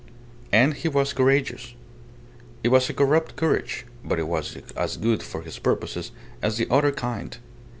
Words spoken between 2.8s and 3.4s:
a corrupt